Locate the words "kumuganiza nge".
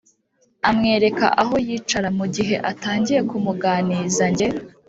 3.29-4.47